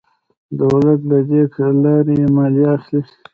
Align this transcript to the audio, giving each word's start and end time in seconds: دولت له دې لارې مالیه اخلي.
دولت 0.61 0.99
له 1.11 1.19
دې 1.29 1.41
لارې 1.83 2.17
مالیه 2.35 2.67
اخلي. 2.77 3.01